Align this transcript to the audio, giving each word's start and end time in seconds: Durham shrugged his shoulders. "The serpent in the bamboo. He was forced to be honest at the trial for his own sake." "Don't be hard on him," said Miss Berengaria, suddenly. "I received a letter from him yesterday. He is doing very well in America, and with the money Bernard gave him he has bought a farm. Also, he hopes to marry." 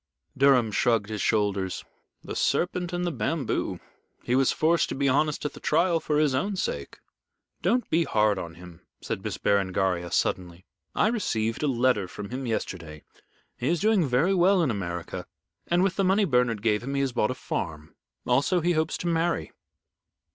Durham 0.35 0.71
shrugged 0.71 1.09
his 1.11 1.21
shoulders. 1.21 1.85
"The 2.23 2.35
serpent 2.35 2.91
in 2.91 3.03
the 3.03 3.11
bamboo. 3.11 3.79
He 4.23 4.33
was 4.35 4.51
forced 4.51 4.89
to 4.89 4.95
be 4.95 5.07
honest 5.07 5.45
at 5.45 5.53
the 5.53 5.59
trial 5.59 5.99
for 5.99 6.17
his 6.17 6.33
own 6.33 6.55
sake." 6.55 6.97
"Don't 7.61 7.87
be 7.91 8.05
hard 8.05 8.39
on 8.39 8.55
him," 8.55 8.81
said 8.99 9.23
Miss 9.23 9.37
Berengaria, 9.37 10.09
suddenly. 10.09 10.65
"I 10.95 11.05
received 11.05 11.61
a 11.61 11.67
letter 11.67 12.07
from 12.07 12.31
him 12.31 12.47
yesterday. 12.47 13.03
He 13.59 13.67
is 13.67 13.79
doing 13.79 14.07
very 14.07 14.33
well 14.33 14.63
in 14.63 14.71
America, 14.71 15.27
and 15.67 15.83
with 15.83 15.97
the 15.97 16.03
money 16.03 16.25
Bernard 16.25 16.63
gave 16.63 16.81
him 16.81 16.95
he 16.95 17.01
has 17.01 17.11
bought 17.13 17.29
a 17.29 17.35
farm. 17.35 17.93
Also, 18.25 18.59
he 18.59 18.71
hopes 18.71 18.97
to 18.97 19.07
marry." 19.07 19.51